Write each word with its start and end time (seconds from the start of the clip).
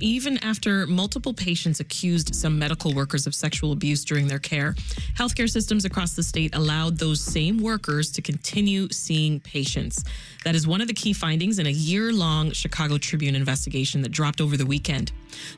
Even 0.00 0.38
after 0.44 0.86
multiple 0.86 1.34
patients 1.34 1.80
accused 1.80 2.32
some 2.34 2.56
medical 2.56 2.94
workers 2.94 3.26
of 3.26 3.34
sexual 3.34 3.72
abuse 3.72 4.04
during 4.04 4.28
their 4.28 4.38
care, 4.38 4.74
healthcare 5.16 5.50
systems 5.50 5.84
across 5.84 6.14
the 6.14 6.22
state 6.22 6.54
allowed 6.54 6.98
those 6.98 7.20
same 7.20 7.58
workers 7.58 8.10
to 8.12 8.22
continue 8.22 8.88
seeing 8.90 9.40
patients. 9.40 10.04
That 10.44 10.54
is 10.54 10.68
one 10.68 10.80
of 10.80 10.86
the 10.86 10.94
key 10.94 11.12
findings 11.12 11.58
in 11.58 11.66
a 11.66 11.70
year 11.70 12.12
long 12.12 12.52
Chicago 12.52 12.96
Tribune 12.96 13.34
investigation 13.34 14.00
that 14.02 14.10
dropped 14.10 14.40
over 14.40 14.56
the 14.56 14.66
weekend. 14.66 15.10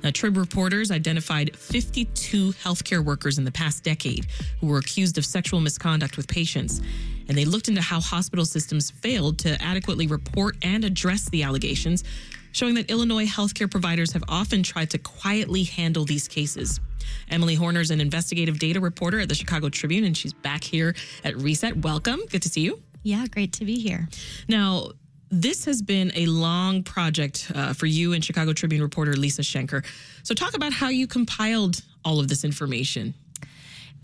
Now, 0.03 0.11
Trib 0.11 0.38
reporters 0.38 0.91
identified 0.91 1.54
52 1.54 2.52
healthcare 2.52 3.04
workers 3.04 3.36
in 3.36 3.45
the 3.45 3.52
past 3.52 3.84
decade 3.84 4.27
who 4.61 4.68
were 4.68 4.79
accused 4.79 5.18
of 5.18 5.27
sexual 5.27 5.61
misconduct 5.61 6.16
with 6.16 6.27
patients. 6.27 6.80
And 7.29 7.36
they 7.36 7.45
looked 7.45 7.68
into 7.68 7.82
how 7.82 8.00
hospital 8.00 8.45
systems 8.45 8.91
failed 8.91 9.38
to 9.41 9.62
adequately 9.62 10.07
report 10.07 10.57
and 10.62 10.84
address 10.84 11.29
the 11.29 11.43
allegations 11.43 12.04
showing 12.53 12.75
that 12.75 12.91
Illinois 12.91 13.27
healthcare 13.27 13.71
providers 13.71 14.12
have 14.12 14.25
often 14.29 14.62
tried 14.62 14.91
to 14.91 14.99
quietly 14.99 15.64
handle 15.64 16.05
these 16.05 16.29
cases. 16.29 16.81
Emily 17.29 17.57
Hoerner 17.57 17.81
is 17.81 17.91
an 17.91 18.00
investigative 18.00 18.58
data 18.58 18.81
reporter 18.81 19.21
at 19.21 19.29
the 19.29 19.35
Chicago 19.35 19.68
Tribune, 19.68 20.04
and 20.04 20.17
she's 20.17 20.32
back 20.32 20.63
here 20.63 20.94
at 21.25 21.36
Reset. 21.36 21.77
Welcome. 21.79 22.21
Good 22.31 22.43
to 22.43 22.49
see 22.49 22.63
you. 22.63 22.81
Yeah, 23.03 23.27
great 23.27 23.53
to 23.55 23.64
be 23.64 23.79
here. 23.79 24.08
Now, 24.49 24.91
this 25.31 25.64
has 25.64 25.81
been 25.81 26.13
a 26.14 26.27
long 26.27 26.82
project 26.82 27.50
uh, 27.55 27.72
for 27.72 27.86
you 27.86 28.13
and 28.13 28.25
Chicago 28.25 28.53
Tribune 28.53 28.82
reporter 28.82 29.14
Lisa 29.14 29.43
Schencker. 29.43 29.85
So, 30.22 30.35
talk 30.35 30.55
about 30.55 30.72
how 30.72 30.89
you 30.89 31.07
compiled 31.07 31.82
all 32.05 32.19
of 32.20 32.28
this 32.28 32.44
information. 32.44 33.14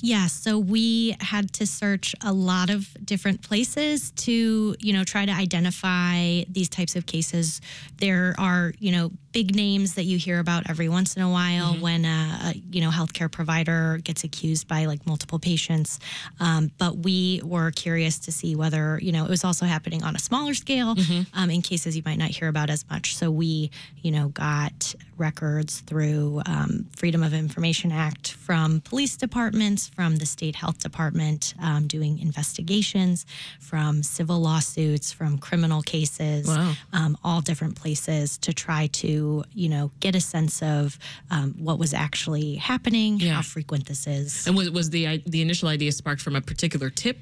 Yeah, 0.00 0.26
so 0.26 0.58
we 0.58 1.16
had 1.20 1.52
to 1.54 1.66
search 1.66 2.14
a 2.22 2.32
lot 2.32 2.70
of 2.70 2.88
different 3.04 3.42
places 3.42 4.10
to, 4.12 4.76
you 4.78 4.92
know, 4.92 5.04
try 5.04 5.24
to 5.24 5.32
identify 5.32 6.42
these 6.48 6.68
types 6.68 6.96
of 6.96 7.06
cases. 7.06 7.60
There 7.98 8.34
are, 8.38 8.74
you 8.78 8.92
know, 8.92 9.10
big 9.36 9.54
names 9.54 9.96
that 9.96 10.04
you 10.04 10.16
hear 10.16 10.38
about 10.38 10.62
every 10.70 10.88
once 10.88 11.14
in 11.14 11.20
a 11.20 11.28
while 11.28 11.74
mm-hmm. 11.74 11.82
when 11.82 12.04
a, 12.06 12.38
a, 12.44 12.62
you 12.70 12.80
know 12.80 12.88
healthcare 12.88 13.30
provider 13.30 13.98
gets 14.02 14.24
accused 14.24 14.66
by 14.66 14.86
like 14.86 15.06
multiple 15.06 15.38
patients. 15.38 16.00
Um, 16.40 16.70
but 16.78 16.96
we 16.96 17.42
were 17.44 17.70
curious 17.70 18.18
to 18.20 18.32
see 18.32 18.56
whether 18.56 18.98
you 19.02 19.12
know 19.12 19.26
it 19.26 19.28
was 19.28 19.44
also 19.44 19.66
happening 19.66 20.02
on 20.02 20.16
a 20.16 20.18
smaller 20.18 20.54
scale 20.54 20.94
mm-hmm. 20.94 21.22
um, 21.38 21.50
in 21.50 21.60
cases 21.60 21.94
you 21.94 22.02
might 22.06 22.16
not 22.16 22.30
hear 22.30 22.48
about 22.48 22.70
as 22.70 22.88
much. 22.88 23.14
So 23.14 23.30
we 23.30 23.70
you 24.00 24.10
know 24.10 24.28
got 24.28 24.94
records 25.18 25.80
through 25.80 26.40
um, 26.46 26.86
Freedom 26.96 27.22
of 27.22 27.34
Information 27.34 27.92
Act 27.92 28.32
from 28.32 28.80
police 28.80 29.18
departments, 29.18 29.85
from 29.86 30.16
the 30.16 30.26
state 30.26 30.56
health 30.56 30.78
department 30.78 31.54
um, 31.62 31.86
doing 31.86 32.18
investigations, 32.18 33.26
from 33.60 34.02
civil 34.02 34.40
lawsuits, 34.40 35.12
from 35.12 35.38
criminal 35.38 35.82
cases, 35.82 36.46
wow. 36.46 36.72
Um, 36.92 37.18
all 37.22 37.40
different 37.40 37.76
places 37.76 38.38
to 38.38 38.52
try 38.52 38.88
to 38.88 39.44
you 39.52 39.68
know 39.68 39.90
get 40.00 40.14
a 40.14 40.20
sense 40.20 40.62
of 40.62 40.98
um, 41.30 41.54
what 41.58 41.78
was 41.78 41.94
actually 41.94 42.56
happening, 42.56 43.18
yeah. 43.18 43.34
how 43.34 43.42
frequent 43.42 43.86
this 43.86 44.06
is. 44.06 44.46
And 44.46 44.56
was, 44.56 44.70
was 44.70 44.90
the 44.90 45.22
the 45.26 45.42
initial 45.42 45.68
idea 45.68 45.92
sparked 45.92 46.22
from 46.22 46.36
a 46.36 46.40
particular 46.40 46.90
tip 46.90 47.18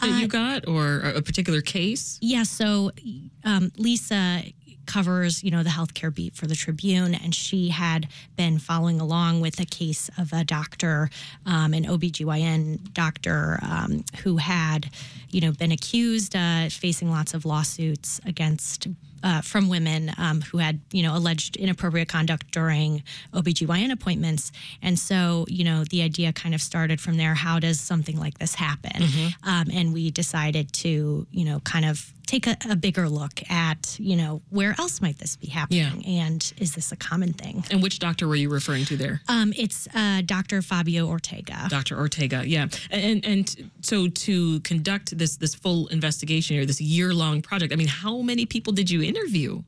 that 0.00 0.10
uh, 0.10 0.16
you 0.16 0.28
got, 0.28 0.66
or 0.68 1.00
a 1.00 1.22
particular 1.22 1.60
case? 1.60 2.18
Yeah. 2.20 2.42
So 2.42 2.90
um, 3.44 3.72
Lisa 3.76 4.42
covers, 4.86 5.42
you 5.42 5.50
know, 5.50 5.62
the 5.62 5.70
healthcare 5.70 6.14
beat 6.14 6.34
for 6.34 6.46
the 6.46 6.54
Tribune, 6.54 7.14
and 7.14 7.34
she 7.34 7.68
had 7.68 8.08
been 8.36 8.58
following 8.58 9.00
along 9.00 9.40
with 9.40 9.60
a 9.60 9.64
case 9.64 10.10
of 10.18 10.32
a 10.32 10.44
doctor, 10.44 11.10
um, 11.46 11.74
an 11.74 11.84
OBGYN 11.84 12.92
doctor, 12.92 13.58
um, 13.62 14.04
who 14.22 14.38
had, 14.38 14.90
you 15.30 15.40
know, 15.40 15.52
been 15.52 15.72
accused, 15.72 16.36
uh, 16.36 16.68
facing 16.68 17.10
lots 17.10 17.34
of 17.34 17.44
lawsuits 17.44 18.20
against 18.26 18.88
uh, 19.24 19.40
from 19.40 19.68
women 19.68 20.12
um, 20.18 20.42
who 20.42 20.58
had, 20.58 20.78
you 20.92 21.02
know, 21.02 21.16
alleged 21.16 21.56
inappropriate 21.56 22.08
conduct 22.08 22.50
during 22.52 23.02
OBGYN 23.32 23.90
appointments. 23.90 24.52
And 24.82 24.98
so, 24.98 25.46
you 25.48 25.64
know, 25.64 25.84
the 25.84 26.02
idea 26.02 26.32
kind 26.32 26.54
of 26.54 26.60
started 26.60 27.00
from 27.00 27.16
there. 27.16 27.34
How 27.34 27.58
does 27.58 27.80
something 27.80 28.18
like 28.20 28.38
this 28.38 28.54
happen? 28.54 29.02
Mm-hmm. 29.02 29.48
Um, 29.48 29.68
and 29.72 29.94
we 29.94 30.10
decided 30.10 30.72
to, 30.74 31.26
you 31.30 31.44
know, 31.44 31.60
kind 31.60 31.86
of 31.86 32.12
take 32.26 32.46
a, 32.46 32.56
a, 32.68 32.76
bigger 32.76 33.08
look 33.08 33.40
at, 33.50 33.96
you 33.98 34.16
know, 34.16 34.42
where 34.50 34.74
else 34.78 35.00
might 35.00 35.18
this 35.18 35.36
be 35.36 35.46
happening? 35.46 36.02
Yeah. 36.02 36.22
And 36.24 36.52
is 36.58 36.74
this 36.74 36.92
a 36.92 36.96
common 36.96 37.32
thing? 37.32 37.64
And 37.70 37.82
which 37.82 37.98
doctor 37.98 38.26
were 38.28 38.36
you 38.36 38.48
referring 38.48 38.84
to 38.86 38.96
there? 38.96 39.20
Um, 39.28 39.52
it's 39.56 39.88
uh, 39.94 40.22
Dr. 40.24 40.62
Fabio 40.62 41.06
Ortega. 41.06 41.66
Dr. 41.68 41.98
Ortega, 41.98 42.42
yeah. 42.46 42.68
And 42.90 43.24
and 43.24 43.70
so 43.80 44.08
to 44.08 44.60
conduct 44.60 45.16
this 45.16 45.36
this 45.36 45.54
full 45.54 45.88
investigation 45.88 46.58
or 46.58 46.66
this 46.66 46.80
year 46.80 47.14
long 47.14 47.42
project, 47.42 47.72
I 47.72 47.76
mean, 47.76 47.88
how 47.88 48.20
many 48.20 48.46
people 48.46 48.72
did 48.72 48.90
you 48.90 49.02
interview? 49.02 49.62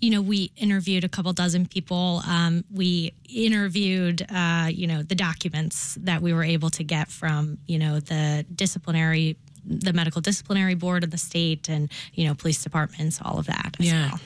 You 0.00 0.10
know, 0.10 0.22
we 0.22 0.52
interviewed 0.56 1.04
a 1.04 1.08
couple 1.08 1.32
dozen 1.32 1.66
people. 1.66 2.22
Um, 2.26 2.64
we 2.72 3.14
interviewed, 3.28 4.26
uh, 4.28 4.68
you 4.70 4.86
know, 4.86 5.02
the 5.02 5.14
documents 5.14 5.96
that 6.00 6.22
we 6.22 6.32
were 6.32 6.44
able 6.44 6.70
to 6.70 6.84
get 6.84 7.08
from, 7.08 7.58
you 7.66 7.78
know, 7.78 8.00
the 8.00 8.44
disciplinary 8.54 9.36
the 9.64 9.92
medical 9.92 10.20
disciplinary 10.20 10.74
board 10.74 11.04
of 11.04 11.10
the 11.10 11.18
state 11.18 11.68
and 11.68 11.90
you 12.14 12.26
know 12.26 12.34
police 12.34 12.62
departments, 12.62 13.20
all 13.22 13.38
of 13.38 13.46
that. 13.46 13.76
yeah. 13.78 14.10
Well. 14.10 14.20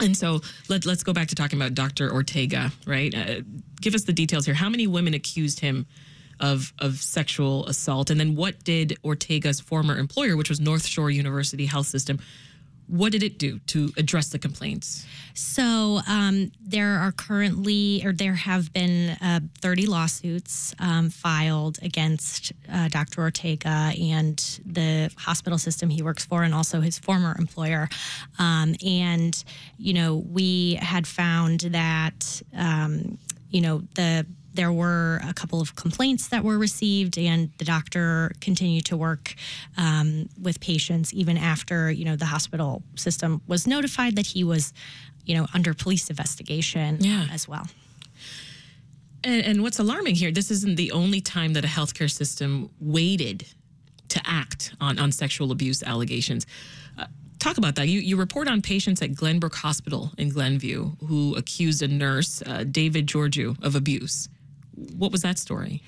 And 0.00 0.16
so 0.16 0.40
let, 0.68 0.84
let's 0.86 1.02
go 1.04 1.12
back 1.12 1.28
to 1.28 1.34
talking 1.34 1.58
about 1.60 1.74
Dr. 1.74 2.10
Ortega, 2.10 2.72
right? 2.86 3.14
Uh, 3.14 3.42
give 3.80 3.94
us 3.94 4.04
the 4.04 4.12
details 4.12 4.46
here. 4.46 4.54
How 4.54 4.68
many 4.68 4.86
women 4.86 5.14
accused 5.14 5.60
him 5.60 5.86
of, 6.40 6.72
of 6.78 6.96
sexual 6.96 7.66
assault? 7.66 8.10
And 8.10 8.18
then 8.18 8.34
what 8.34 8.64
did 8.64 8.98
Ortega's 9.02 9.60
former 9.60 9.96
employer, 9.96 10.36
which 10.36 10.48
was 10.48 10.60
NorthShore 10.60 11.14
University 11.14 11.68
HealthSystem, 11.68 12.20
what 12.92 13.10
did 13.10 13.22
it 13.22 13.38
do 13.38 13.58
to 13.60 13.90
address 13.96 14.28
the 14.28 14.38
complaints? 14.38 15.06
So 15.32 16.00
um, 16.06 16.52
there 16.60 16.98
are 16.98 17.10
currently, 17.10 18.02
or 18.04 18.12
there 18.12 18.34
have 18.34 18.70
been 18.74 19.16
uh, 19.22 19.40
30 19.62 19.86
lawsuits 19.86 20.74
um, 20.78 21.08
filed 21.08 21.78
against 21.80 22.52
uh, 22.70 22.88
Dr. 22.88 23.22
Ortega 23.22 23.94
and 23.98 24.36
the 24.66 25.10
hospital 25.16 25.56
system 25.56 25.88
he 25.88 26.02
works 26.02 26.26
for, 26.26 26.42
and 26.42 26.54
also 26.54 26.82
his 26.82 26.98
former 26.98 27.34
employer. 27.38 27.88
Um, 28.38 28.74
and, 28.84 29.42
you 29.78 29.94
know, 29.94 30.16
we 30.16 30.74
had 30.74 31.06
found 31.06 31.60
that, 31.60 32.42
um, 32.54 33.16
you 33.48 33.62
know, 33.62 33.84
the 33.94 34.26
there 34.54 34.72
were 34.72 35.20
a 35.26 35.32
couple 35.32 35.60
of 35.60 35.74
complaints 35.76 36.28
that 36.28 36.44
were 36.44 36.58
received, 36.58 37.18
and 37.18 37.50
the 37.58 37.64
doctor 37.64 38.32
continued 38.40 38.84
to 38.86 38.96
work 38.96 39.34
um, 39.76 40.28
with 40.40 40.60
patients 40.60 41.12
even 41.14 41.36
after 41.36 41.90
you 41.90 42.04
know 42.04 42.16
the 42.16 42.26
hospital 42.26 42.82
system 42.96 43.40
was 43.46 43.66
notified 43.66 44.16
that 44.16 44.26
he 44.26 44.44
was, 44.44 44.72
you 45.24 45.34
know, 45.34 45.46
under 45.54 45.74
police 45.74 46.10
investigation 46.10 46.98
yeah. 47.00 47.26
as 47.32 47.48
well. 47.48 47.66
And, 49.24 49.44
and 49.44 49.62
what's 49.62 49.78
alarming 49.78 50.16
here, 50.16 50.32
this 50.32 50.50
isn't 50.50 50.76
the 50.76 50.92
only 50.92 51.20
time 51.20 51.52
that 51.54 51.64
a 51.64 51.68
healthcare 51.68 52.10
system 52.10 52.70
waited 52.80 53.46
to 54.08 54.20
act 54.24 54.74
on, 54.80 54.98
on 54.98 55.12
sexual 55.12 55.52
abuse 55.52 55.82
allegations. 55.82 56.46
Uh, 56.98 57.06
talk 57.38 57.56
about 57.56 57.76
that. 57.76 57.88
You, 57.88 58.00
you 58.00 58.16
report 58.16 58.48
on 58.48 58.60
patients 58.62 59.00
at 59.00 59.12
Glenbrook 59.12 59.54
Hospital 59.54 60.10
in 60.18 60.28
Glenview 60.28 60.92
who 61.06 61.34
accused 61.36 61.82
a 61.82 61.88
nurse, 61.88 62.42
uh, 62.42 62.64
David 62.64 63.06
Georgiou, 63.06 63.62
of 63.64 63.74
abuse 63.74 64.28
what 64.74 65.12
was 65.12 65.22
that 65.22 65.38
story? 65.38 65.82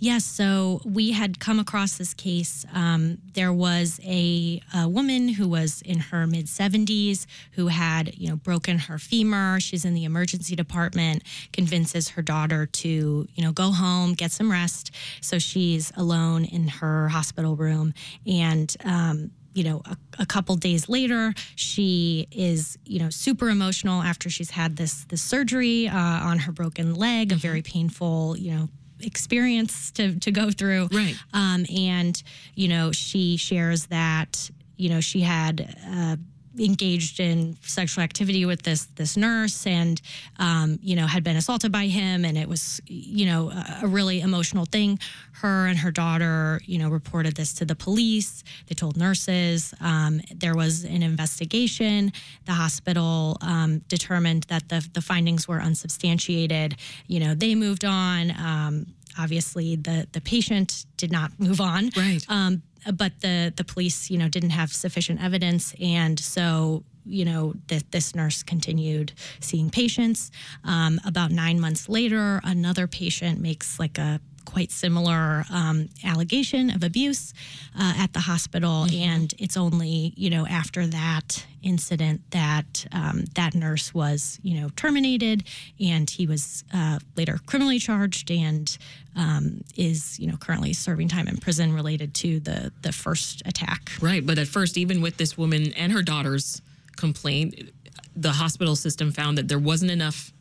Yes, 0.00 0.24
so 0.24 0.80
we 0.84 1.12
had 1.12 1.38
come 1.38 1.58
across 1.58 1.96
this 1.96 2.14
case. 2.14 2.66
Um, 2.74 3.18
there 3.32 3.52
was 3.52 4.00
a, 4.04 4.60
a, 4.74 4.88
woman 4.88 5.28
who 5.28 5.48
was 5.48 5.82
in 5.82 5.98
her 5.98 6.26
mid 6.26 6.46
70s 6.46 7.26
who 7.52 7.68
had, 7.68 8.14
you 8.14 8.28
know, 8.28 8.36
broken 8.36 8.78
her 8.80 8.98
femur. 8.98 9.60
She's 9.60 9.84
in 9.84 9.94
the 9.94 10.04
emergency 10.04 10.56
department, 10.56 11.22
convinces 11.52 12.10
her 12.10 12.22
daughter 12.22 12.66
to, 12.66 12.88
you 13.34 13.42
know, 13.42 13.52
go 13.52 13.70
home, 13.70 14.14
get 14.14 14.32
some 14.32 14.50
rest. 14.50 14.90
So 15.20 15.38
she's 15.38 15.92
alone 15.96 16.44
in 16.44 16.68
her 16.68 17.08
hospital 17.08 17.56
room. 17.56 17.94
And 18.26 18.76
um, 18.84 19.30
you 19.54 19.64
know, 19.64 19.82
a, 19.84 19.96
a, 20.18 20.26
couple 20.26 20.56
days 20.56 20.88
later, 20.88 21.32
she 21.54 22.26
is, 22.30 22.76
you 22.84 22.98
know, 22.98 23.08
super 23.08 23.48
emotional 23.48 24.02
after 24.02 24.28
she's 24.28 24.50
had 24.50 24.76
this 24.76 25.04
this 25.04 25.22
surgery 25.22 25.88
uh, 25.88 25.96
on 25.96 26.40
her 26.40 26.52
broken 26.52 26.94
leg, 26.94 27.32
a 27.32 27.36
very 27.36 27.62
painful, 27.62 28.36
you 28.36 28.52
know, 28.52 28.68
experience 29.00 29.92
to 29.92 30.18
to 30.18 30.30
go 30.32 30.50
through. 30.50 30.88
Right. 30.92 31.16
Um, 31.32 31.66
and 31.74 32.20
you 32.54 32.68
know, 32.68 32.92
she 32.92 33.36
shares 33.36 33.86
that 33.86 34.50
you 34.76 34.88
know 34.90 35.00
she 35.00 35.20
had. 35.20 35.76
Uh, 35.88 36.16
engaged 36.58 37.20
in 37.20 37.56
sexual 37.62 38.02
activity 38.04 38.44
with 38.44 38.62
this 38.62 38.84
this 38.96 39.16
nurse 39.16 39.66
and 39.66 40.00
um, 40.38 40.78
you 40.82 40.96
know 40.96 41.06
had 41.06 41.24
been 41.24 41.36
assaulted 41.36 41.72
by 41.72 41.86
him 41.86 42.24
and 42.24 42.38
it 42.38 42.48
was 42.48 42.80
you 42.86 43.26
know 43.26 43.50
a, 43.50 43.80
a, 43.82 43.86
really 43.86 44.20
emotional 44.20 44.64
thing. 44.64 44.98
Her 45.32 45.66
and 45.66 45.78
her 45.78 45.90
daughter 45.90 46.60
you 46.64 46.78
know 46.78 46.88
reported 46.88 47.34
this 47.36 47.52
to 47.54 47.64
the 47.64 47.74
police. 47.74 48.44
They 48.68 48.74
told 48.74 48.96
nurses. 48.96 49.74
Um, 49.80 50.20
there 50.34 50.54
was 50.54 50.84
an 50.84 51.02
investigation. 51.02 52.12
The 52.46 52.52
hospital 52.52 53.36
um, 53.40 53.78
determined 53.88 54.44
that 54.44 54.68
the, 54.68 54.86
the 54.92 55.02
findings 55.02 55.48
were 55.48 55.60
unsubstantiated. 55.60 56.76
You 57.06 57.20
know 57.20 57.34
they 57.34 57.54
moved 57.54 57.84
on. 57.84 58.30
Um, 58.32 58.86
obviously 59.18 59.76
the 59.76 60.06
the 60.12 60.20
patient 60.20 60.86
did 60.96 61.12
not 61.12 61.32
move 61.38 61.60
on. 61.60 61.90
Right. 61.96 62.24
Um, 62.28 62.62
but 62.92 63.20
the 63.20 63.52
the 63.56 63.64
police, 63.64 64.10
you 64.10 64.18
know, 64.18 64.28
didn't 64.28 64.50
have 64.50 64.72
sufficient 64.72 65.22
evidence, 65.22 65.74
and 65.80 66.18
so 66.18 66.84
you 67.06 67.24
know, 67.24 67.54
that 67.68 67.92
this 67.92 68.14
nurse 68.14 68.42
continued 68.42 69.12
seeing 69.40 69.70
patients. 69.70 70.30
Um, 70.64 71.00
about 71.04 71.30
nine 71.30 71.60
months 71.60 71.88
later, 71.88 72.40
another 72.44 72.86
patient 72.86 73.40
makes 73.40 73.78
like 73.78 73.98
a 73.98 74.20
quite 74.44 74.70
similar 74.70 75.44
um, 75.50 75.88
allegation 76.04 76.70
of 76.70 76.82
abuse 76.82 77.32
uh, 77.78 77.94
at 77.96 78.12
the 78.12 78.20
hospital, 78.20 78.86
mm-hmm. 78.86 79.02
and 79.02 79.34
it's 79.38 79.56
only 79.56 80.12
you 80.16 80.30
know 80.30 80.46
after 80.46 80.86
that 80.86 81.44
incident 81.62 82.20
that 82.30 82.86
um, 82.92 83.24
that 83.34 83.54
nurse 83.54 83.94
was 83.94 84.38
you 84.42 84.60
know 84.60 84.68
terminated, 84.76 85.44
and 85.80 86.08
he 86.10 86.26
was 86.26 86.64
uh, 86.72 86.98
later 87.16 87.38
criminally 87.46 87.78
charged 87.78 88.30
and 88.30 88.76
um, 89.16 89.62
is 89.76 90.18
you 90.18 90.26
know 90.26 90.36
currently 90.36 90.72
serving 90.72 91.08
time 91.08 91.28
in 91.28 91.36
prison 91.36 91.72
related 91.72 92.14
to 92.14 92.40
the 92.40 92.72
the 92.82 92.92
first 92.92 93.42
attack. 93.46 93.90
Right, 94.00 94.24
but 94.24 94.38
at 94.38 94.48
first, 94.48 94.76
even 94.76 95.00
with 95.00 95.16
this 95.16 95.38
woman 95.38 95.72
and 95.72 95.92
her 95.92 96.02
daughter's 96.02 96.60
complaint, 96.96 97.70
the 98.14 98.32
hospital 98.32 98.76
system 98.76 99.10
found 99.12 99.38
that 99.38 99.48
there 99.48 99.58
wasn't 99.58 99.90
enough 99.90 100.32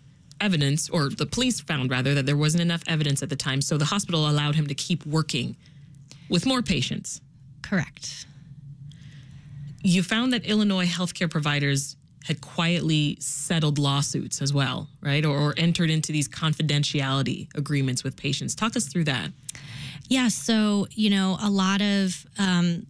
evidence, 0.44 0.90
or 0.90 1.10
the 1.10 1.26
police 1.26 1.62
found 1.62 1.90
rather, 1.90 2.14
that 2.16 2.26
there 2.26 2.38
wasn't 2.38 2.62
enough 2.62 2.84
evidence 2.88 3.24
at 3.24 3.30
the 3.30 3.36
time. 3.36 3.62
So 3.62 3.78
the 3.78 3.86
hospital 3.86 4.30
allowed 4.30 4.56
him 4.56 4.68
to 4.68 4.76
keep 4.76 5.06
working 5.06 5.56
with 6.30 6.46
more 6.46 6.62
patients. 6.62 7.22
Correct. 7.62 8.28
You 9.84 10.04
found 10.04 10.34
that 10.34 10.46
Illinois 10.46 10.86
healthcare 10.86 11.30
providers 11.30 11.96
had 12.26 12.40
quietly 12.40 13.18
settled 13.20 13.78
lawsuits 13.78 14.42
as 14.42 14.54
well, 14.54 14.88
right? 15.02 15.26
Or, 15.26 15.38
or 15.38 15.54
entered 15.58 15.90
into 15.90 16.12
these 16.12 16.30
confidentiality 16.30 17.48
agreements 17.56 18.04
with 18.04 18.16
patients. 18.16 18.56
Talk 18.56 18.76
us 18.78 18.86
through 18.88 19.06
that. 19.06 19.30
Yeah, 20.08 20.30
so, 20.30 20.88
you 20.92 21.10
know, 21.10 21.38
a 21.42 21.50
lot 21.50 21.82
of 21.82 22.26
um, 22.38 22.86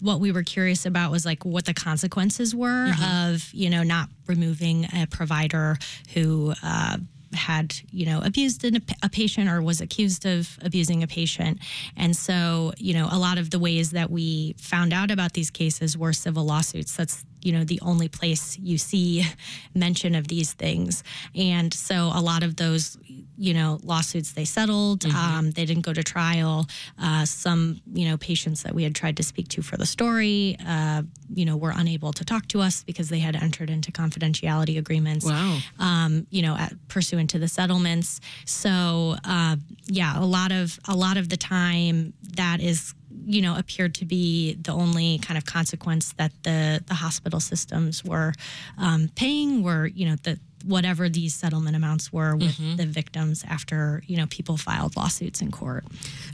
what 0.00 0.20
we 0.20 0.32
were 0.32 0.42
curious 0.42 0.86
about 0.86 1.10
was 1.10 1.24
like 1.24 1.44
what 1.44 1.64
the 1.64 1.74
consequences 1.74 2.54
were 2.54 2.90
mm-hmm. 2.90 3.32
of 3.32 3.52
you 3.52 3.70
know 3.70 3.82
not 3.82 4.08
removing 4.26 4.86
a 4.94 5.06
provider 5.06 5.76
who 6.14 6.52
uh, 6.62 6.96
had 7.32 7.74
you 7.90 8.06
know 8.06 8.20
abused 8.22 8.64
a 8.64 9.08
patient 9.08 9.48
or 9.48 9.62
was 9.62 9.80
accused 9.80 10.26
of 10.26 10.58
abusing 10.62 11.02
a 11.02 11.06
patient 11.06 11.58
and 11.96 12.16
so 12.16 12.72
you 12.78 12.94
know 12.94 13.08
a 13.10 13.18
lot 13.18 13.38
of 13.38 13.50
the 13.50 13.58
ways 13.58 13.90
that 13.90 14.10
we 14.10 14.54
found 14.58 14.92
out 14.92 15.10
about 15.10 15.32
these 15.32 15.50
cases 15.50 15.96
were 15.96 16.12
civil 16.12 16.44
lawsuits 16.44 16.96
that's 16.96 17.24
you 17.46 17.52
know 17.52 17.62
the 17.62 17.78
only 17.82 18.08
place 18.08 18.58
you 18.58 18.76
see 18.76 19.24
mention 19.74 20.16
of 20.16 20.26
these 20.26 20.52
things. 20.52 21.04
And 21.34 21.72
so 21.72 22.10
a 22.12 22.20
lot 22.20 22.42
of 22.42 22.56
those 22.56 22.98
you 23.38 23.54
know 23.54 23.78
lawsuits 23.82 24.32
they 24.32 24.44
settled 24.44 25.00
mm-hmm. 25.00 25.16
um, 25.16 25.50
they 25.52 25.64
didn't 25.64 25.84
go 25.84 25.92
to 25.92 26.02
trial. 26.02 26.66
Uh, 27.00 27.24
some 27.24 27.80
you 27.92 28.08
know 28.08 28.16
patients 28.16 28.64
that 28.64 28.74
we 28.74 28.82
had 28.82 28.94
tried 28.94 29.16
to 29.18 29.22
speak 29.22 29.48
to 29.48 29.62
for 29.62 29.76
the 29.76 29.86
story 29.86 30.56
uh, 30.66 31.02
you 31.32 31.44
know 31.44 31.56
were 31.56 31.72
unable 31.74 32.12
to 32.12 32.24
talk 32.24 32.48
to 32.48 32.60
us 32.60 32.82
because 32.82 33.08
they 33.08 33.20
had 33.20 33.36
entered 33.36 33.70
into 33.70 33.92
confidentiality 33.92 34.76
agreements 34.76 35.24
wow. 35.24 35.58
um, 35.78 36.26
you 36.30 36.42
know 36.42 36.56
at, 36.56 36.74
pursuant 36.88 37.30
to 37.30 37.38
the 37.38 37.48
settlements. 37.48 38.20
So 38.44 39.14
uh, 39.24 39.56
yeah 39.86 40.18
a 40.18 40.26
lot 40.26 40.50
of 40.50 40.80
a 40.88 40.96
lot 40.96 41.16
of 41.16 41.28
the 41.28 41.36
time 41.36 42.12
that 42.34 42.60
is 42.60 42.92
you 43.26 43.42
know, 43.42 43.56
appeared 43.56 43.94
to 43.96 44.04
be 44.04 44.54
the 44.54 44.72
only 44.72 45.18
kind 45.18 45.36
of 45.36 45.44
consequence 45.44 46.12
that 46.14 46.32
the 46.44 46.82
the 46.86 46.94
hospital 46.94 47.40
systems 47.40 48.04
were 48.04 48.32
um, 48.78 49.10
paying 49.16 49.62
were, 49.62 49.86
you 49.86 50.06
know, 50.08 50.16
the 50.22 50.38
whatever 50.64 51.08
these 51.08 51.34
settlement 51.34 51.76
amounts 51.76 52.12
were 52.12 52.34
with 52.34 52.56
mm-hmm. 52.56 52.76
the 52.76 52.86
victims 52.86 53.44
after 53.48 54.02
you 54.06 54.16
know 54.16 54.26
people 54.26 54.56
filed 54.56 54.96
lawsuits 54.96 55.40
in 55.40 55.50
court. 55.50 55.84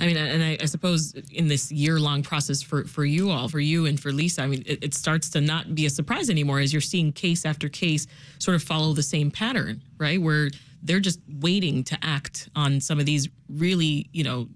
I 0.00 0.06
mean, 0.06 0.17
and 0.17 0.43
I, 0.43 0.59
I 0.61 0.67
suppose 0.67 1.15
in 1.31 1.49
this 1.49 1.73
year 1.73 1.99
long 1.99 2.23
process 2.23 2.62
for 2.62 2.85
for 2.85 3.05
you 3.05 3.31
all, 3.31 3.49
for 3.49 3.61
you 3.61 3.87
and 3.87 3.99
for 3.99 4.12
Lisa, 4.12 4.43
I 4.43 4.47
mean, 4.47 4.62
it, 4.67 4.85
it, 4.85 4.94
starts 4.94 5.31
to 5.31 5.41
not 5.41 5.75
be 5.75 5.87
a 5.87 5.91
surprise 5.91 6.29
anymore 6.31 6.61
as 6.61 6.73
you're 6.73 6.81
seeing 6.81 7.12
case 7.12 7.44
after 7.47 7.69
case 7.69 8.06
sort 8.39 8.55
of 8.55 8.62
follow 8.62 8.93
the 8.93 9.03
same 9.03 9.31
pattern, 9.31 9.83
right? 9.99 10.21
Where 10.21 10.50
they're 10.83 11.00
just 11.00 11.21
waiting 11.41 11.85
to 11.85 11.99
act 12.03 12.49
on 12.55 12.81
some 12.81 12.99
of 12.99 13.06
these 13.06 13.29
really, 13.49 14.09
you 14.12 14.25
know, 14.25 14.49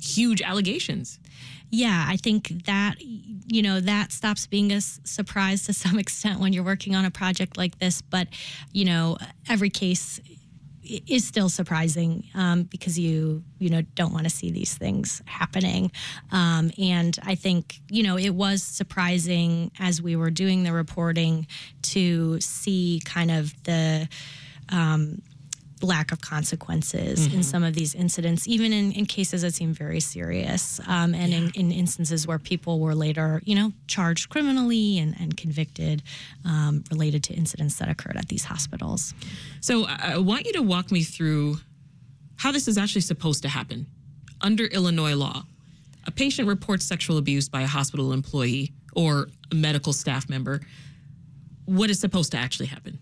huge 0.00 0.42
allegations 0.42 1.18
yeah, 1.70 2.06
I 2.08 2.16
think 2.16 2.64
that 2.64 2.96
you 3.00 3.62
know 3.62 3.80
that 3.80 4.12
stops 4.12 4.46
being 4.46 4.72
a 4.72 4.80
surprise 4.80 5.66
to 5.66 5.72
some 5.74 5.98
extent 5.98 6.40
when 6.40 6.52
you're 6.52 6.64
working 6.64 6.94
on 6.94 7.04
a 7.04 7.10
project 7.10 7.56
like 7.56 7.78
this. 7.78 8.02
But 8.02 8.28
you 8.72 8.84
know, 8.84 9.18
every 9.48 9.70
case 9.70 10.20
is 11.06 11.26
still 11.26 11.50
surprising 11.50 12.24
um, 12.34 12.62
because 12.62 12.98
you 12.98 13.42
you 13.58 13.68
know 13.68 13.82
don't 13.94 14.12
want 14.12 14.24
to 14.24 14.30
see 14.30 14.50
these 14.50 14.74
things 14.74 15.20
happening 15.26 15.92
um, 16.32 16.70
and 16.78 17.18
i 17.24 17.34
think 17.34 17.78
you 17.90 18.02
know 18.02 18.16
it 18.16 18.30
was 18.30 18.62
surprising 18.62 19.70
as 19.78 20.00
we 20.00 20.16
were 20.16 20.30
doing 20.30 20.62
the 20.62 20.72
reporting 20.72 21.46
to 21.82 22.40
see 22.40 23.02
kind 23.04 23.30
of 23.30 23.52
the 23.64 24.08
um, 24.70 25.20
lack 25.82 26.12
of 26.12 26.20
consequences 26.20 27.26
mm-hmm. 27.26 27.38
in 27.38 27.42
some 27.42 27.62
of 27.62 27.74
these 27.74 27.94
incidents, 27.94 28.46
even 28.48 28.72
in, 28.72 28.92
in 28.92 29.06
cases 29.06 29.42
that 29.42 29.54
seem 29.54 29.72
very 29.72 30.00
serious, 30.00 30.80
um, 30.86 31.14
and 31.14 31.32
yeah. 31.32 31.38
in, 31.38 31.50
in, 31.54 31.72
instances 31.72 32.26
where 32.26 32.38
people 32.38 32.80
were 32.80 32.94
later, 32.94 33.40
you 33.44 33.54
know, 33.54 33.72
charged 33.86 34.28
criminally 34.28 34.98
and, 34.98 35.14
and 35.20 35.36
convicted 35.36 36.02
um, 36.44 36.84
related 36.90 37.22
to 37.24 37.34
incidents 37.34 37.76
that 37.78 37.88
occurred 37.88 38.16
at 38.16 38.28
these 38.28 38.44
hospitals. 38.44 39.14
So 39.60 39.86
I 39.86 40.18
want 40.18 40.46
you 40.46 40.52
to 40.54 40.62
walk 40.62 40.90
me 40.90 41.02
through 41.02 41.58
how 42.36 42.52
this 42.52 42.68
is 42.68 42.78
actually 42.78 43.02
supposed 43.02 43.42
to 43.42 43.48
happen 43.48 43.86
under 44.40 44.64
Illinois 44.66 45.14
law. 45.14 45.44
A 46.06 46.10
patient 46.10 46.48
reports 46.48 46.84
sexual 46.84 47.18
abuse 47.18 47.48
by 47.48 47.62
a 47.62 47.66
hospital 47.66 48.12
employee 48.12 48.72
or 48.94 49.28
a 49.52 49.54
medical 49.54 49.92
staff 49.92 50.28
member. 50.28 50.60
What 51.66 51.90
is 51.90 52.00
supposed 52.00 52.32
to 52.32 52.38
actually 52.38 52.66
happen? 52.66 52.98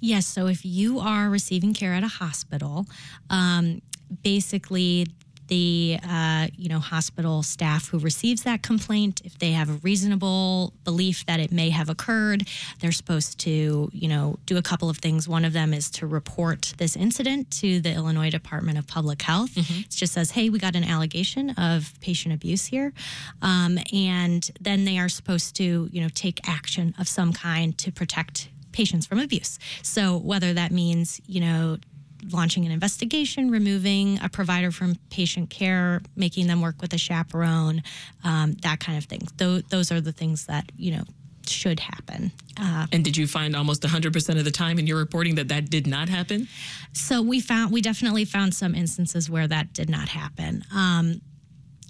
Yes. 0.00 0.26
So 0.26 0.46
if 0.46 0.64
you 0.64 1.00
are 1.00 1.28
receiving 1.28 1.74
care 1.74 1.94
at 1.94 2.04
a 2.04 2.08
hospital, 2.08 2.86
um, 3.30 3.82
basically 4.22 5.06
the 5.48 5.98
uh, 6.06 6.46
you 6.56 6.68
know 6.68 6.78
hospital 6.78 7.42
staff 7.42 7.88
who 7.88 7.98
receives 7.98 8.42
that 8.42 8.62
complaint 8.62 9.20
if 9.24 9.38
they 9.38 9.52
have 9.52 9.68
a 9.68 9.72
reasonable 9.82 10.72
belief 10.84 11.26
that 11.26 11.40
it 11.40 11.50
may 11.50 11.70
have 11.70 11.88
occurred 11.88 12.46
they're 12.80 12.92
supposed 12.92 13.38
to 13.40 13.90
you 13.92 14.08
know 14.08 14.38
do 14.46 14.56
a 14.56 14.62
couple 14.62 14.88
of 14.88 14.98
things 14.98 15.26
one 15.26 15.44
of 15.44 15.52
them 15.52 15.74
is 15.74 15.90
to 15.90 16.06
report 16.06 16.74
this 16.78 16.94
incident 16.96 17.50
to 17.50 17.80
the 17.80 17.92
illinois 17.92 18.30
department 18.30 18.78
of 18.78 18.86
public 18.86 19.22
health 19.22 19.54
mm-hmm. 19.54 19.80
it 19.80 19.90
just 19.90 20.12
says 20.12 20.30
hey 20.30 20.48
we 20.50 20.58
got 20.58 20.76
an 20.76 20.84
allegation 20.84 21.50
of 21.50 21.92
patient 22.00 22.34
abuse 22.34 22.66
here 22.66 22.92
um, 23.42 23.78
and 23.92 24.50
then 24.60 24.84
they 24.84 24.98
are 24.98 25.08
supposed 25.08 25.56
to 25.56 25.88
you 25.90 26.00
know 26.00 26.08
take 26.14 26.46
action 26.48 26.94
of 26.98 27.08
some 27.08 27.32
kind 27.32 27.76
to 27.78 27.90
protect 27.90 28.48
patients 28.78 29.06
from 29.06 29.18
abuse. 29.18 29.58
So 29.82 30.18
whether 30.18 30.54
that 30.54 30.70
means, 30.70 31.20
you 31.26 31.40
know, 31.40 31.78
launching 32.30 32.64
an 32.64 32.70
investigation, 32.70 33.50
removing 33.50 34.20
a 34.22 34.28
provider 34.28 34.70
from 34.70 34.94
patient 35.10 35.50
care, 35.50 36.00
making 36.14 36.46
them 36.46 36.60
work 36.60 36.80
with 36.80 36.92
a 36.94 36.98
chaperone, 36.98 37.82
um, 38.22 38.54
that 38.62 38.78
kind 38.78 38.96
of 38.96 39.04
thing. 39.04 39.22
Th- 39.36 39.64
those 39.68 39.90
are 39.90 40.00
the 40.00 40.12
things 40.12 40.46
that, 40.46 40.70
you 40.76 40.92
know, 40.92 41.02
should 41.44 41.80
happen. 41.80 42.30
Uh, 42.56 42.86
and 42.92 43.04
did 43.04 43.16
you 43.16 43.26
find 43.26 43.56
almost 43.56 43.82
100% 43.82 44.38
of 44.38 44.44
the 44.44 44.50
time 44.52 44.78
in 44.78 44.86
your 44.86 44.98
reporting 44.98 45.34
that 45.36 45.48
that 45.48 45.70
did 45.70 45.88
not 45.88 46.08
happen? 46.08 46.46
So 46.92 47.20
we 47.20 47.40
found, 47.40 47.72
we 47.72 47.80
definitely 47.80 48.26
found 48.26 48.54
some 48.54 48.76
instances 48.76 49.28
where 49.28 49.48
that 49.48 49.72
did 49.72 49.90
not 49.90 50.08
happen. 50.08 50.62
Um, 50.72 51.20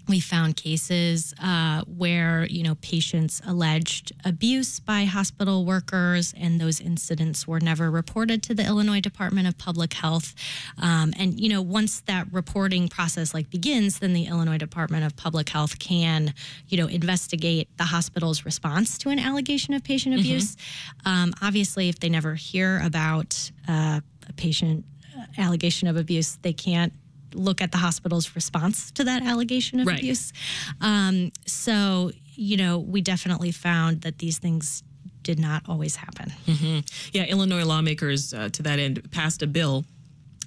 we 0.08 0.20
found 0.20 0.56
cases 0.56 1.34
uh, 1.42 1.82
where 1.82 2.46
you 2.46 2.62
know 2.62 2.74
patients 2.76 3.40
alleged 3.46 4.12
abuse 4.24 4.80
by 4.80 5.04
hospital 5.04 5.64
workers, 5.64 6.34
and 6.36 6.60
those 6.60 6.80
incidents 6.80 7.46
were 7.46 7.60
never 7.60 7.90
reported 7.90 8.42
to 8.44 8.54
the 8.54 8.64
Illinois 8.64 9.00
Department 9.00 9.46
of 9.46 9.58
Public 9.58 9.92
Health. 9.92 10.34
Um, 10.80 11.12
and 11.18 11.38
you 11.38 11.48
know, 11.48 11.62
once 11.62 12.00
that 12.02 12.26
reporting 12.32 12.88
process 12.88 13.34
like 13.34 13.50
begins, 13.50 13.98
then 13.98 14.12
the 14.12 14.26
Illinois 14.26 14.58
Department 14.58 15.04
of 15.04 15.16
Public 15.16 15.48
Health 15.48 15.78
can 15.78 16.34
you 16.68 16.78
know 16.78 16.86
investigate 16.86 17.68
the 17.76 17.84
hospital's 17.84 18.44
response 18.44 18.98
to 18.98 19.10
an 19.10 19.18
allegation 19.18 19.74
of 19.74 19.84
patient 19.84 20.14
mm-hmm. 20.14 20.20
abuse. 20.20 20.56
Um, 21.04 21.34
obviously, 21.42 21.88
if 21.88 22.00
they 22.00 22.08
never 22.08 22.34
hear 22.34 22.80
about 22.82 23.50
uh, 23.68 24.00
a 24.28 24.32
patient 24.34 24.84
uh, 25.16 25.24
allegation 25.36 25.88
of 25.88 25.96
abuse, 25.96 26.38
they 26.42 26.52
can't 26.52 26.92
look 27.34 27.60
at 27.60 27.72
the 27.72 27.78
hospital's 27.78 28.34
response 28.34 28.90
to 28.92 29.04
that 29.04 29.22
allegation 29.22 29.80
of 29.80 29.86
right. 29.86 29.98
abuse. 29.98 30.32
Um, 30.80 31.32
so, 31.46 32.12
you 32.34 32.56
know, 32.56 32.78
we 32.78 33.00
definitely 33.00 33.52
found 33.52 34.02
that 34.02 34.18
these 34.18 34.38
things 34.38 34.82
did 35.22 35.38
not 35.38 35.62
always 35.68 35.96
happen. 35.96 36.32
Mm-hmm. 36.46 36.78
Yeah, 37.12 37.24
Illinois 37.24 37.64
lawmakers, 37.64 38.32
uh, 38.32 38.48
to 38.50 38.62
that 38.62 38.78
end, 38.78 39.10
passed 39.10 39.42
a 39.42 39.46
bill 39.46 39.84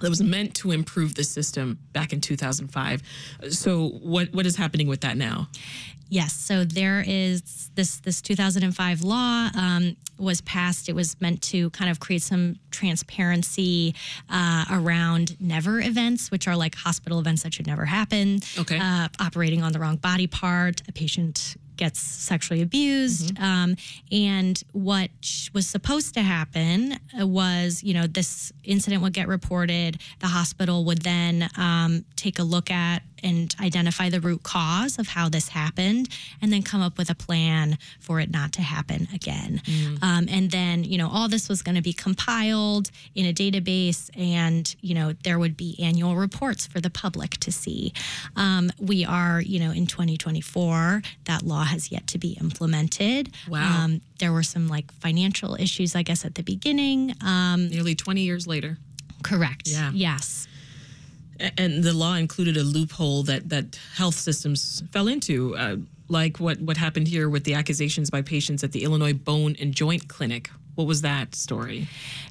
that 0.01 0.09
was 0.09 0.21
meant 0.21 0.55
to 0.55 0.71
improve 0.71 1.15
the 1.15 1.23
system 1.23 1.79
back 1.93 2.13
in 2.13 2.21
2005. 2.21 3.01
So, 3.49 3.89
what 4.01 4.33
what 4.33 4.45
is 4.45 4.55
happening 4.55 4.87
with 4.87 5.01
that 5.01 5.17
now? 5.17 5.47
Yes, 6.09 6.33
so 6.33 6.65
there 6.65 7.01
is 7.07 7.71
this 7.75 8.01
this 8.01 8.21
2005 8.21 9.01
law 9.01 9.49
um, 9.55 9.95
was 10.17 10.41
passed. 10.41 10.89
It 10.89 10.93
was 10.93 11.19
meant 11.21 11.41
to 11.43 11.69
kind 11.69 11.89
of 11.89 12.01
create 12.01 12.21
some 12.21 12.57
transparency 12.69 13.95
uh, 14.29 14.65
around 14.69 15.39
never 15.39 15.79
events, 15.79 16.29
which 16.29 16.49
are 16.49 16.57
like 16.57 16.75
hospital 16.75 17.17
events 17.19 17.43
that 17.43 17.53
should 17.53 17.65
never 17.65 17.85
happen. 17.85 18.39
Okay, 18.59 18.77
uh, 18.77 19.07
operating 19.21 19.63
on 19.63 19.71
the 19.71 19.79
wrong 19.79 19.95
body 19.95 20.27
part, 20.27 20.81
a 20.89 20.91
patient 20.91 21.55
gets 21.77 21.99
sexually 21.99 22.61
abused. 22.61 23.37
Um, 23.39 23.75
and 24.11 24.61
what 24.71 25.09
was 25.53 25.67
supposed 25.67 26.13
to 26.15 26.21
happen 26.21 26.97
uh, 27.19 27.27
was, 27.27 27.83
you 27.83 27.93
know, 27.93 28.07
this 28.07 28.51
incident 28.63 29.01
would 29.01 29.13
get 29.13 29.27
reported. 29.27 29.99
The 30.19 30.27
hospital 30.27 30.85
would 30.85 31.01
then 31.01 31.49
um, 31.57 32.05
take 32.15 32.39
a 32.39 32.43
look 32.43 32.69
at 32.71 33.03
and 33.23 33.55
identify 33.61 34.09
the 34.09 34.19
root 34.19 34.43
cause 34.43 34.97
of 34.99 35.07
how 35.07 35.29
this 35.29 35.49
happened 35.49 36.09
and 36.41 36.51
then 36.51 36.61
come 36.63 36.81
up 36.81 36.97
with 36.97 37.09
a 37.09 37.15
plan 37.15 37.77
for 37.99 38.19
it 38.19 38.31
not 38.31 38.51
to 38.53 38.61
happen 38.61 39.07
again. 39.13 39.61
Um, 40.01 40.27
and 40.29 40.51
then, 40.51 40.83
you 40.83 40.97
know, 40.97 41.09
all 41.09 41.27
this 41.27 41.47
was 41.49 41.61
going 41.61 41.75
to 41.75 41.81
be 41.81 41.93
compiled 41.93 42.89
in 43.15 43.25
a 43.25 43.33
database 43.33 44.09
and, 44.17 44.73
you 44.81 44.93
know, 44.93 45.13
there 45.23 45.39
would 45.39 45.55
be 45.57 45.75
annual 45.81 46.15
reports 46.15 46.65
for 46.67 46.79
the 46.81 46.89
public 46.89 47.31
to 47.37 47.51
see. 47.51 47.93
Um, 48.35 48.71
we 48.79 49.05
are, 49.05 49.41
you 49.41 49.59
know, 49.59 49.71
in 49.71 49.87
2024, 49.87 51.01
that 51.25 51.43
law 51.43 51.63
has 51.63 51.91
yet 51.91 52.07
to 52.07 52.17
be 52.17 52.37
implemented. 52.39 53.33
Wow. 53.47 53.83
Um, 53.85 54.01
there 54.19 54.31
were 54.31 54.43
some 54.43 54.67
like 54.67 54.91
financial 54.93 55.55
issues, 55.55 55.95
I 55.95 56.03
guess, 56.03 56.25
at 56.25 56.35
the 56.35 56.43
beginning. 56.43 57.15
Um, 57.21 57.69
Nearly 57.69 57.95
20 57.95 58.21
years 58.21 58.47
later. 58.47 58.77
correct. 59.23 59.67
Yeah. 59.67 59.91
Yes. 59.93 60.47
And 61.57 61.83
the 61.83 61.93
law 61.93 62.15
included 62.15 62.57
a 62.57 62.63
loophole 62.63 63.23
that, 63.23 63.49
that 63.49 63.79
health 63.95 64.15
systems 64.15 64.83
fell 64.91 65.07
into, 65.07 65.55
uh, 65.55 65.77
like 66.07 66.39
what, 66.39 66.59
what 66.61 66.77
happened 66.77 67.07
here 67.07 67.29
with 67.29 67.43
the 67.43 67.53
accusations 67.53 68.09
by 68.09 68.21
patients 68.21 68.63
at 68.63 68.71
the 68.71 68.83
Illinois 68.83 69.13
Bone 69.13 69.55
and 69.59 69.73
Joint 69.73 70.07
Clinic. 70.07 70.49
What 70.75 70.87
was 70.87 71.01
that 71.01 71.35
story? 71.35 71.87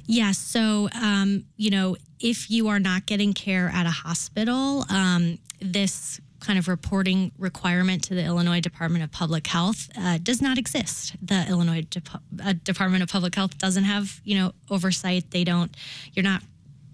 Yes. 0.07 0.39
So, 0.39 0.89
um, 0.95 1.45
you 1.57 1.71
know, 1.71 1.97
if 2.19 2.51
you 2.51 2.69
are 2.69 2.81
not 2.81 3.07
getting 3.07 3.33
care 3.33 3.71
at 3.75 3.87
a 3.87 3.91
hospital, 3.91 4.85
um, 4.91 5.39
this 5.61 6.21
kind 6.41 6.59
of 6.59 6.69
reporting 6.69 7.33
requirement 7.39 8.03
to 8.05 8.15
the 8.15 8.25
Illinois 8.25 8.61
Department 8.61 9.05
of 9.05 9.13
Public 9.13 9.47
Health 9.47 9.91
uh, 9.97 10.19
does 10.23 10.41
not 10.41 10.59
exist. 10.59 11.15
The 11.23 11.47
Illinois 11.49 11.83
Dep- 11.83 12.09
uh, 12.43 12.55
Department 12.65 13.03
of 13.03 13.11
Public 13.11 13.35
Health 13.35 13.59
doesn't 13.59 13.85
have, 13.85 14.21
you 14.25 14.39
know, 14.39 14.53
oversight. 14.71 15.31
They 15.31 15.45
don't. 15.45 15.75
You're 16.15 16.25
not. 16.25 16.43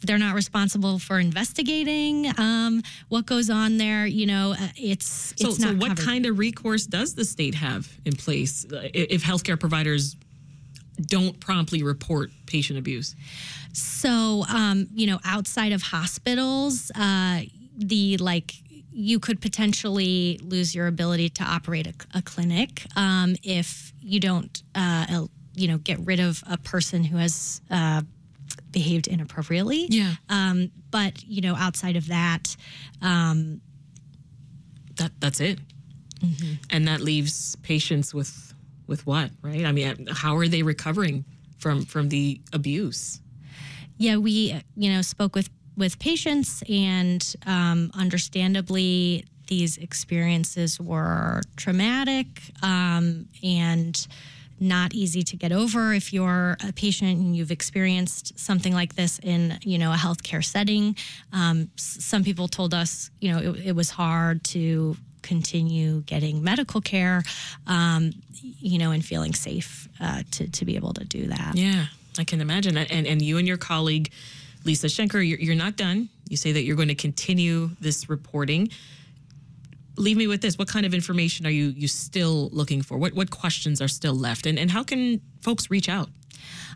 They're 0.03 0.19
not 0.19 0.35
responsible 0.35 0.99
for 0.99 1.19
investigating 1.19 2.27
um, 2.39 2.83
what 3.09 3.27
goes 3.27 3.51
on 3.51 3.79
there. 3.79 4.07
You 4.07 4.27
know, 4.27 4.53
uh, 4.53 4.69
it's 4.77 5.35
So, 5.37 5.49
it's 5.49 5.63
so 5.63 5.75
what 5.75 5.89
covered. 5.97 6.05
kind 6.05 6.27
of 6.27 6.39
recourse 6.39 6.87
does 6.87 7.15
the 7.15 7.25
state 7.25 7.55
have 7.55 7.89
in 8.05 8.15
place 8.15 8.65
uh, 8.71 8.89
if 8.93 9.23
healthcare 9.25 9.59
providers 9.59 10.17
don't 11.01 11.39
promptly 11.41 11.83
report 11.83 12.31
patient 12.47 12.79
abuse? 12.79 13.15
So, 13.73 14.45
um, 14.49 14.89
you 14.95 15.07
know, 15.07 15.19
outside 15.25 15.73
of 15.73 15.83
hospitals, 15.83 16.91
uh, 16.95 17.41
the 17.77 18.17
like 18.19 18.55
you 18.93 19.19
could 19.21 19.43
potentially 19.43 20.41
lose 20.43 20.75
your 20.75 20.87
ability 20.87 21.29
to 21.29 21.43
operate 21.45 21.87
a, 21.87 21.93
a 22.19 22.23
clinic 22.23 22.87
um, 22.97 23.37
if 23.43 23.93
you 24.01 24.19
don't, 24.21 24.63
uh, 24.75 25.27
you 25.55 25.69
know, 25.69 25.77
get 25.77 25.99
rid 26.01 26.19
of 26.21 26.43
a 26.51 26.57
person 26.57 27.05
who 27.05 27.19
has 27.19 27.61
uh, 27.71 28.01
behaved 28.77 29.07
inappropriately. 29.09 29.87
Yeah. 29.89 30.13
Um, 30.29 30.71
but 30.91 31.25
you 31.25 31.41
know, 31.41 31.55
outside 31.57 31.97
of 31.97 32.09
that, 32.09 32.55
um, 33.01 33.61
That 34.97 35.13
that's 35.19 35.41
it. 35.41 35.59
And 36.71 36.87
that 36.89 37.01
leaves 37.01 37.57
patients 37.63 38.13
with 38.15 38.55
with 38.87 39.07
what, 39.07 39.31
right? 39.43 39.65
I 39.65 39.73
mean, 39.73 40.09
how 40.11 40.37
are 40.37 40.49
they 40.49 40.63
recovering 40.63 41.25
from 41.59 41.85
from 41.87 42.09
the 42.09 42.41
abuse? 42.53 43.21
yeah, 43.99 44.17
we 44.19 44.61
you 44.77 44.93
know 44.93 45.03
spoke 45.03 45.35
with 45.35 45.49
with 45.77 45.99
patients, 45.99 46.63
and 46.69 47.23
um, 47.47 47.91
understandably, 47.95 49.25
these 49.47 49.79
experiences 49.79 50.81
were 50.81 51.41
traumatic 51.57 52.27
um, 52.63 53.27
and 53.43 54.07
not 54.59 54.95
easy 54.95 55.23
to 55.23 55.37
get 55.37 55.53
over 55.53 55.93
if 55.93 56.13
you're 56.13 56.57
a 56.67 56.73
patient 56.73 57.19
and 57.19 57.37
you've 57.37 57.51
experienced 57.51 58.39
something 58.39 58.73
like 58.73 58.95
this 58.95 59.19
in 59.23 59.59
you 59.63 59.79
know 59.79 59.93
a 59.93 59.97
healthcare 59.97 60.45
setting. 60.45 60.97
Um, 61.33 61.69
some 61.77 62.25
people 62.25 62.49
told 62.49 62.75
us 62.75 63.11
you 63.21 63.33
know 63.33 63.39
it, 63.39 63.67
it 63.67 63.77
was 63.77 63.91
hard 63.91 64.45
to 64.45 64.97
continue 65.23 66.03
getting 66.03 66.43
medical 66.43 66.81
care, 66.81 67.25
um, 67.67 68.13
you 68.41 68.79
know, 68.79 68.93
and 68.93 69.05
feeling 69.05 69.35
safe 69.35 69.89
uh, 70.01 70.23
to 70.31 70.51
to 70.51 70.65
be 70.65 70.77
able 70.77 70.95
to 70.95 71.05
do 71.05 71.27
that. 71.27 71.53
Yeah, 71.55 71.87
I 72.19 72.25
can 72.25 72.41
imagine. 72.41 72.77
And 72.77 73.07
and 73.07 73.21
you 73.23 73.39
and 73.39 73.47
your 73.47 73.59
colleague 73.59 74.11
Lisa 74.67 74.89
Schencker, 74.89 75.27
you're, 75.27 75.39
you're 75.39 75.55
not 75.55 75.77
done. 75.77 76.09
You 76.29 76.37
say 76.37 76.53
that 76.53 76.63
you're 76.63 76.77
going 76.77 76.89
to 76.89 76.95
continue 76.95 77.71
this 77.81 78.11
reporting. 78.11 78.71
Leave 79.97 80.17
me 80.17 80.27
with 80.27 80.43
this. 80.43 80.59
What 80.59 80.69
kind 80.69 80.87
of 80.87 80.95
information 80.95 81.47
are 81.47 81.51
you 81.51 81.67
you 81.77 81.89
still 81.89 82.51
looking 82.53 82.83
for? 82.83 82.99
What 82.99 83.15
what 83.15 83.31
questions 83.31 83.81
are 83.81 83.89
still 83.89 84.15
left? 84.15 84.47
And 84.47 84.59
and 84.59 84.71
how 84.71 84.83
can 84.83 85.21
folks 85.41 85.71
reach 85.71 85.89
out? 85.89 86.09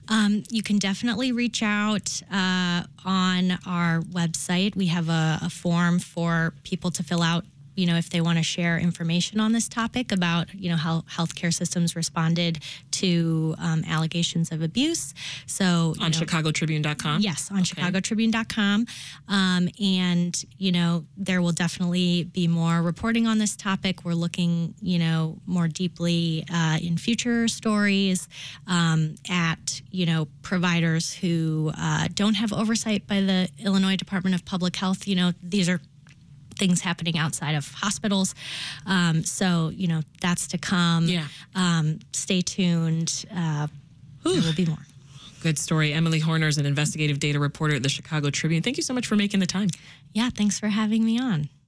Um, 0.09 0.43
you 0.51 0.63
can 0.63 0.79
definitely 0.79 1.31
reach 1.31 1.63
out 1.63 2.23
uh, 2.33 2.83
on 3.05 3.59
our 3.67 4.01
website. 4.01 4.75
We 4.75 4.87
have 4.87 5.09
a, 5.09 5.39
a 5.43 5.51
form 5.51 5.99
for 5.99 6.55
people 6.65 6.91
to 6.93 7.03
fill 7.03 7.23
out. 7.23 7.45
You 7.81 7.87
know, 7.87 7.97
if 7.97 8.11
they 8.11 8.21
want 8.21 8.39
to 8.39 8.45
share 8.45 8.79
information 8.79 9.41
on 9.41 9.53
this 9.53 9.69
topic 9.69 10.13
about 10.13 10.55
you 10.55 10.69
know 10.71 10.77
how 10.77 11.01
healthcare 11.17 11.53
systems 11.53 11.97
responded 11.97 12.63
to 13.01 13.55
um, 13.59 13.85
allegations 13.89 14.53
of 14.53 14.63
abuse. 14.63 15.15
So 15.47 15.95
On 16.01 16.11
know, 16.11 16.19
ChicagoTribune.com? 16.19 17.21
Yes, 17.21 17.51
on 17.51 17.63
chicagotribune.com. 17.63 18.87
Um, 19.29 19.69
and, 19.83 20.45
you 20.59 20.73
know, 20.73 21.05
there 21.17 21.41
will 21.41 21.53
definitely 21.53 22.25
be 22.25 22.47
more 22.49 22.83
reporting 22.83 23.27
on 23.27 23.39
this 23.39 23.57
topic. 23.57 24.05
We're 24.05 24.15
looking, 24.15 24.75
you 24.81 24.99
know, 24.99 25.39
more 25.47 25.69
deeply 25.69 26.45
uh, 26.53 26.79
in 26.83 26.97
future 26.99 27.49
stories 27.49 28.29
um, 28.67 29.15
at, 29.29 29.81
you 29.91 30.07
know, 30.07 30.29
providers 30.43 31.15
who 31.15 31.73
uh, 31.77 32.09
don't 32.15 32.35
have 32.35 32.53
oversight 32.53 33.07
by 33.07 33.21
the 33.21 33.49
Illinois 33.59 33.97
Department 33.97 34.35
of 34.35 34.45
Public 34.45 34.77
Health. 34.77 35.09
You 35.09 35.17
know, 35.17 35.33
these 35.43 35.69
are 35.69 35.81
things 36.61 36.81
happening 36.81 37.19
outside 37.19 37.57
of 37.57 37.67
hospitals. 37.73 38.37
Um, 38.87 39.25
so, 39.25 39.71
you 39.75 39.89
know, 39.89 40.03
that's 40.21 40.47
to 40.49 40.59
come. 40.59 41.07
Yeah. 41.07 41.27
Um, 41.57 41.99
stay 42.13 42.43
tuned. 42.43 43.25
Uh, 43.35 43.67
there 44.23 44.43
will 44.43 44.55
be 44.55 44.67
more. 44.67 44.79
Good 45.43 45.59
story. 45.59 45.93
Emily 45.93 46.21
Hoerner 46.21 46.47
is 46.47 46.59
an 46.59 46.67
investigative 46.67 47.19
data 47.19 47.41
reporter 47.41 47.75
at 47.75 47.83
the 47.83 47.89
Chicago 47.89 48.31
Tribune. 48.31 48.63
Thank 48.63 48.77
you 48.77 48.83
so 48.83 48.95
much 48.95 49.07
for 49.07 49.17
making 49.17 49.41
the 49.41 49.47
time. 49.47 49.71
Yeah, 50.13 50.31
thanks 50.31 50.61
for 50.61 50.69
having 50.69 51.05
me 51.05 51.19
on. 51.19 51.49